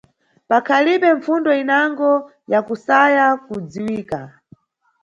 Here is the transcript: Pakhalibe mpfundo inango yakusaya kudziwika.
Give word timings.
Pakhalibe 0.49 1.09
mpfundo 1.17 1.49
inango 1.61 2.09
yakusaya 2.51 3.25
kudziwika. 3.45 4.19